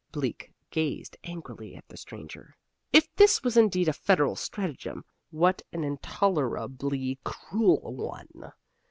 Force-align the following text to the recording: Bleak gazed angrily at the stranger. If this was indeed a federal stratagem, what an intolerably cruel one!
Bleak 0.11 0.51
gazed 0.71 1.15
angrily 1.23 1.75
at 1.75 1.87
the 1.89 1.95
stranger. 1.95 2.57
If 2.91 3.13
this 3.17 3.43
was 3.43 3.55
indeed 3.55 3.87
a 3.87 3.93
federal 3.93 4.35
stratagem, 4.35 5.05
what 5.29 5.61
an 5.71 5.83
intolerably 5.83 7.19
cruel 7.23 7.81
one! 7.95 8.51